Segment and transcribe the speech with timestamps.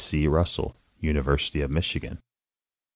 [0.03, 0.25] C.
[0.27, 2.23] Russell, University of Michigan.